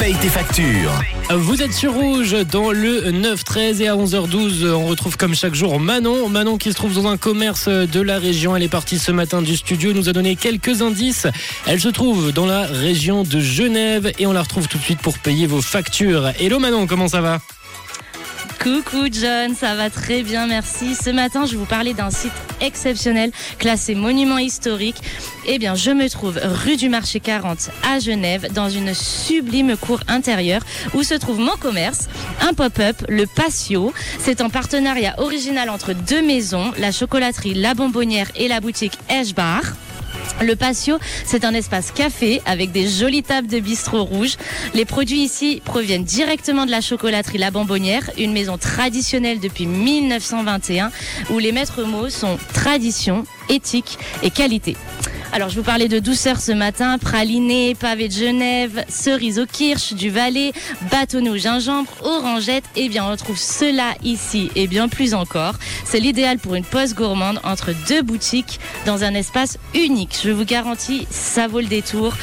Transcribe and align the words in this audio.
Paye 0.00 0.14
tes 0.14 0.28
factures. 0.28 1.00
Vous 1.30 1.62
êtes 1.62 1.72
sur 1.72 1.92
Rouge 1.92 2.34
dans 2.50 2.72
le 2.72 3.12
9-13 3.12 3.80
et 3.80 3.86
à 3.86 3.94
11h12, 3.94 4.68
on 4.72 4.86
retrouve 4.86 5.16
comme 5.16 5.34
chaque 5.34 5.54
jour 5.54 5.78
Manon. 5.78 6.28
Manon 6.28 6.58
qui 6.58 6.70
se 6.72 6.76
trouve 6.76 6.92
dans 6.94 7.06
un 7.06 7.16
commerce 7.16 7.68
de 7.68 8.00
la 8.00 8.18
région. 8.18 8.56
Elle 8.56 8.64
est 8.64 8.68
partie 8.68 8.98
ce 8.98 9.12
matin 9.12 9.42
du 9.42 9.56
studio, 9.56 9.92
nous 9.92 10.08
a 10.08 10.12
donné 10.12 10.34
quelques 10.34 10.82
indices. 10.82 11.28
Elle 11.66 11.80
se 11.80 11.88
trouve 11.88 12.32
dans 12.32 12.46
la 12.46 12.62
région 12.62 13.22
de 13.22 13.38
Genève 13.38 14.12
et 14.18 14.26
on 14.26 14.32
la 14.32 14.42
retrouve 14.42 14.66
tout 14.66 14.78
de 14.78 14.82
suite 14.82 15.00
pour 15.00 15.18
payer 15.18 15.46
vos 15.46 15.62
factures. 15.62 16.30
Hello 16.40 16.58
Manon, 16.58 16.88
comment 16.88 17.06
ça 17.06 17.20
va? 17.20 17.40
Coucou 18.66 19.06
John, 19.12 19.54
ça 19.54 19.76
va 19.76 19.90
très 19.90 20.24
bien, 20.24 20.48
merci. 20.48 20.96
Ce 20.96 21.10
matin, 21.10 21.46
je 21.46 21.56
vous 21.56 21.66
parler 21.66 21.94
d'un 21.94 22.10
site 22.10 22.32
exceptionnel 22.60 23.30
classé 23.60 23.94
monument 23.94 24.38
historique. 24.38 24.96
Eh 25.46 25.60
bien, 25.60 25.76
je 25.76 25.92
me 25.92 26.08
trouve 26.10 26.40
rue 26.42 26.76
du 26.76 26.88
Marché 26.88 27.20
40 27.20 27.70
à 27.88 28.00
Genève 28.00 28.52
dans 28.52 28.68
une 28.68 28.92
sublime 28.92 29.76
cour 29.76 30.00
intérieure 30.08 30.62
où 30.94 31.04
se 31.04 31.14
trouve 31.14 31.38
mon 31.38 31.54
commerce, 31.56 32.08
un 32.40 32.54
pop-up, 32.54 32.96
le 33.08 33.26
Patio. 33.26 33.92
C'est 34.18 34.40
en 34.40 34.50
partenariat 34.50 35.14
original 35.18 35.70
entre 35.70 35.92
deux 35.92 36.22
maisons, 36.22 36.72
la 36.76 36.90
chocolaterie 36.90 37.54
La 37.54 37.74
Bonbonnière 37.74 38.32
et 38.34 38.48
la 38.48 38.58
boutique 38.58 38.98
Bar. 39.36 39.62
Le 40.40 40.54
patio, 40.54 40.98
c'est 41.24 41.44
un 41.44 41.54
espace 41.54 41.90
café 41.90 42.42
avec 42.44 42.70
des 42.70 42.88
jolies 42.88 43.22
tables 43.22 43.48
de 43.48 43.58
bistrot 43.58 44.04
rouge. 44.04 44.36
Les 44.74 44.84
produits 44.84 45.22
ici 45.22 45.62
proviennent 45.64 46.04
directement 46.04 46.66
de 46.66 46.70
la 46.70 46.80
chocolaterie 46.80 47.38
La 47.38 47.50
Bonbonnière, 47.50 48.10
une 48.18 48.32
maison 48.32 48.58
traditionnelle 48.58 49.40
depuis 49.40 49.66
1921 49.66 50.90
où 51.30 51.38
les 51.38 51.52
maîtres 51.52 51.84
mots 51.84 52.10
sont 52.10 52.38
tradition, 52.52 53.24
éthique 53.48 53.98
et 54.22 54.30
qualité. 54.30 54.76
Alors, 55.36 55.50
je 55.50 55.56
vous 55.56 55.62
parlais 55.62 55.88
de 55.88 55.98
douceur 55.98 56.40
ce 56.40 56.50
matin, 56.50 56.96
praliné, 56.96 57.74
pavé 57.74 58.08
de 58.08 58.14
Genève, 58.14 58.86
cerise 58.88 59.38
au 59.38 59.44
kirsch, 59.44 59.92
du 59.92 60.08
Valais, 60.08 60.52
bâtonnet 60.90 61.28
au 61.28 61.36
gingembre, 61.36 61.90
orangette. 62.02 62.64
Eh 62.74 62.88
bien, 62.88 63.04
on 63.04 63.10
retrouve 63.10 63.36
cela 63.36 63.92
ici 64.02 64.50
et 64.56 64.66
bien 64.66 64.88
plus 64.88 65.12
encore. 65.12 65.56
C'est 65.84 66.00
l'idéal 66.00 66.38
pour 66.38 66.54
une 66.54 66.64
pause 66.64 66.94
gourmande 66.94 67.38
entre 67.44 67.72
deux 67.86 68.00
boutiques 68.00 68.58
dans 68.86 69.04
un 69.04 69.12
espace 69.12 69.58
unique. 69.74 70.18
Je 70.24 70.30
vous 70.30 70.46
garantis, 70.46 71.06
ça 71.10 71.48
vaut 71.48 71.60
le 71.60 71.66
détour. 71.66 72.14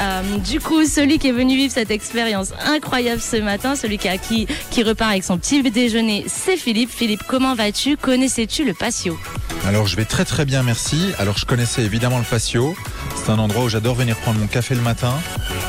Euh, 0.00 0.22
du 0.38 0.58
coup, 0.58 0.86
celui 0.86 1.18
qui 1.18 1.28
est 1.28 1.32
venu 1.32 1.54
vivre 1.56 1.74
cette 1.74 1.90
expérience 1.90 2.54
incroyable 2.64 3.20
ce 3.20 3.36
matin, 3.36 3.76
celui 3.76 3.98
qui, 3.98 4.46
qui 4.70 4.82
repart 4.82 5.10
avec 5.10 5.24
son 5.24 5.36
petit 5.36 5.62
déjeuner, 5.62 6.24
c'est 6.26 6.56
Philippe. 6.56 6.90
Philippe, 6.90 7.24
comment 7.28 7.54
vas-tu? 7.54 7.98
Connaissais-tu 7.98 8.64
le 8.64 8.72
patio? 8.72 9.18
Alors 9.66 9.86
je 9.86 9.96
vais 9.96 10.04
très 10.04 10.24
très 10.24 10.44
bien, 10.44 10.62
merci. 10.62 11.12
Alors 11.18 11.38
je 11.38 11.46
connaissais 11.46 11.82
évidemment 11.82 12.18
le 12.18 12.24
patio. 12.24 12.74
C'est 13.16 13.30
un 13.30 13.38
endroit 13.38 13.64
où 13.64 13.68
j'adore 13.68 13.94
venir 13.94 14.16
prendre 14.16 14.40
mon 14.40 14.46
café 14.46 14.74
le 14.74 14.80
matin. 14.80 15.12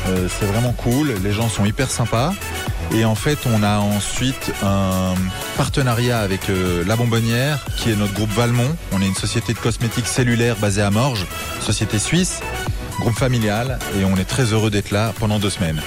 Euh, 0.08 0.27
c'est 0.27 0.45
vraiment 0.45 0.73
cool. 0.73 1.13
Les 1.23 1.31
gens 1.31 1.50
sont 1.50 1.66
hyper 1.66 1.89
sympas. 1.89 2.33
Et 2.94 3.05
en 3.05 3.16
fait, 3.16 3.39
on 3.45 3.63
a 3.63 3.77
ensuite 3.77 4.52
un 4.63 5.13
partenariat 5.58 6.19
avec 6.19 6.50
euh, 6.50 6.83
La 6.85 6.95
Bonbonnière, 6.95 7.66
qui 7.77 7.91
est 7.91 7.95
notre 7.95 8.13
groupe 8.13 8.31
Valmont. 8.31 8.75
On 8.91 9.02
est 9.02 9.08
une 9.08 9.16
société 9.16 9.53
de 9.53 9.59
cosmétiques 9.59 10.07
cellulaires 10.07 10.57
basée 10.57 10.81
à 10.81 10.91
Morges, 10.91 11.25
société 11.59 11.97
suisse, 11.97 12.41
groupe 13.00 13.17
familial, 13.17 13.80
et 14.00 14.05
on 14.05 14.16
est 14.17 14.25
très 14.25 14.53
heureux 14.53 14.69
d'être 14.69 14.91
là 14.91 15.13
pendant 15.19 15.39
deux 15.39 15.50
semaines. 15.50 15.81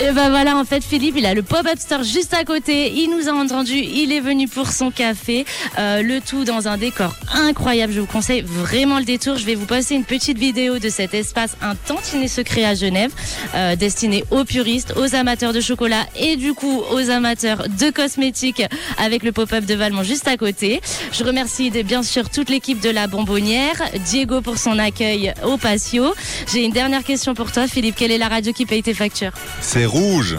Et 0.00 0.12
ben 0.12 0.30
voilà, 0.30 0.56
en 0.56 0.64
fait, 0.64 0.84
Philippe, 0.84 1.16
il 1.18 1.26
a 1.26 1.34
le 1.34 1.42
pop-up 1.42 1.76
store 1.76 2.04
juste 2.04 2.32
à 2.32 2.44
côté. 2.44 2.92
Il 2.94 3.10
nous 3.10 3.28
a 3.28 3.32
entendu, 3.32 3.74
il 3.74 4.12
est 4.12 4.20
venu 4.20 4.46
pour 4.46 4.68
son 4.68 4.92
café. 4.92 5.44
Euh, 5.76 6.02
le 6.02 6.20
tout 6.20 6.44
dans 6.44 6.68
un 6.68 6.78
décor 6.78 7.16
incroyable. 7.34 7.92
Je 7.92 8.00
vous 8.00 8.06
conseille 8.06 8.42
vraiment 8.42 9.00
le 9.00 9.04
détour. 9.04 9.36
Je 9.36 9.44
vais 9.44 9.56
vous 9.56 9.66
passer 9.66 9.96
une 9.96 10.04
petite 10.04 10.38
vidéo 10.38 10.78
de 10.78 10.88
cet 10.88 11.14
espace 11.14 11.56
un 11.62 11.74
tantinet 11.74 12.28
secret 12.28 12.64
à 12.64 12.76
Genève, 12.76 13.10
euh, 13.56 13.74
destiné 13.74 14.24
aux 14.30 14.44
puristes, 14.44 14.94
aux 14.96 15.16
amateurs 15.16 15.52
de 15.52 15.60
chocolat 15.60 16.06
et 16.16 16.36
du 16.36 16.54
coup 16.54 16.80
aux 16.92 17.10
amateurs 17.10 17.64
de 17.68 17.90
cosmétiques 17.90 18.62
avec 18.98 19.24
le 19.24 19.32
pop-up 19.32 19.64
de 19.64 19.74
Valmont 19.74 20.04
juste 20.04 20.28
à 20.28 20.36
côté. 20.36 20.80
Je 21.12 21.24
remercie 21.24 21.70
bien 21.82 22.04
sûr 22.04 22.30
toute 22.30 22.50
l'équipe 22.50 22.80
de 22.80 22.90
la 22.90 23.08
Bonbonnière, 23.08 23.82
Diego 24.06 24.42
pour 24.42 24.58
son 24.58 24.78
accueil 24.78 25.34
au 25.44 25.56
patio. 25.56 26.14
J'ai 26.52 26.64
une 26.64 26.72
dernière 26.72 27.02
question 27.02 27.34
pour 27.34 27.50
toi, 27.50 27.66
Philippe. 27.66 27.96
Quelle 27.96 28.12
est 28.12 28.18
la 28.18 28.28
radio 28.28 28.52
qui 28.52 28.64
paye 28.64 28.82
tes 28.82 28.94
factures? 28.94 29.32
Rouge. 29.88 30.38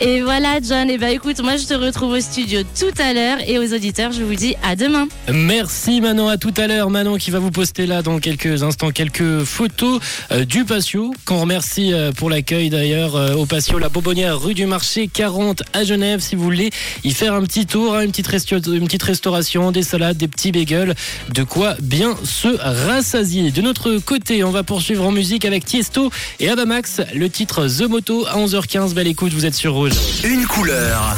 Et 0.00 0.22
voilà, 0.22 0.60
John. 0.62 0.88
Et 0.90 0.96
bah 0.96 1.10
écoute, 1.10 1.40
moi 1.40 1.56
je 1.56 1.66
te 1.66 1.74
retrouve 1.74 2.12
au 2.12 2.20
studio 2.20 2.60
tout 2.78 3.02
à 3.02 3.12
l'heure 3.12 3.38
et 3.46 3.58
aux 3.58 3.74
auditeurs, 3.74 4.12
je 4.12 4.22
vous 4.22 4.34
dis 4.34 4.54
à 4.62 4.76
demain. 4.76 5.08
Merci 5.32 6.00
Manon, 6.00 6.28
à 6.28 6.36
tout 6.36 6.54
à 6.56 6.68
l'heure. 6.68 6.88
Manon 6.88 7.16
qui 7.16 7.32
va 7.32 7.40
vous 7.40 7.50
poster 7.50 7.84
là 7.84 8.00
dans 8.02 8.20
quelques 8.20 8.62
instants 8.62 8.92
quelques 8.92 9.42
photos 9.42 10.00
euh, 10.30 10.44
du 10.44 10.64
patio. 10.64 11.12
Qu'on 11.24 11.40
remercie 11.40 11.92
euh, 11.92 12.12
pour 12.12 12.30
l'accueil 12.30 12.70
d'ailleurs 12.70 13.16
euh, 13.16 13.34
au 13.34 13.44
patio 13.44 13.78
La 13.78 13.88
Bobonnière, 13.88 14.40
rue 14.40 14.54
du 14.54 14.66
Marché 14.66 15.08
40 15.08 15.64
à 15.72 15.82
Genève. 15.82 16.20
Si 16.20 16.36
vous 16.36 16.44
voulez 16.44 16.70
y 17.02 17.12
faire 17.12 17.34
un 17.34 17.42
petit 17.42 17.66
tour, 17.66 17.96
hein, 17.96 18.02
une, 18.02 18.12
petite 18.12 18.28
une 18.68 18.84
petite 18.84 19.02
restauration, 19.02 19.72
des 19.72 19.82
salades, 19.82 20.16
des 20.16 20.28
petits 20.28 20.52
bagels, 20.52 20.94
de 21.34 21.42
quoi 21.42 21.74
bien 21.82 22.16
se 22.22 22.48
rassasier. 22.60 23.50
De 23.50 23.62
notre 23.62 23.98
côté, 23.98 24.44
on 24.44 24.50
va 24.52 24.62
poursuivre 24.62 25.04
en 25.04 25.10
musique 25.10 25.44
avec 25.44 25.64
Tiesto 25.64 26.12
et 26.38 26.48
Abamax, 26.48 27.00
le 27.14 27.28
titre 27.28 27.66
The 27.66 27.88
Moto 27.88 28.26
à 28.26 28.36
11h15. 28.38 28.94
Belle 28.94 29.08
écoute, 29.08 29.32
vous 29.32 29.44
êtes 29.44 29.54
sur 29.54 29.87
Une 30.24 30.46
couleur. 30.46 31.16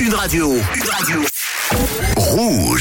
Une 0.00 0.14
radio. 0.14 0.54
Une 0.74 0.88
radio. 0.88 1.20
Rouge. 2.16 2.62